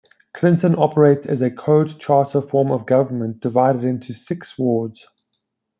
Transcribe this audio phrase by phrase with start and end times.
[0.33, 5.05] Clinton operates as a Code Charter form of government, divided into six Wards.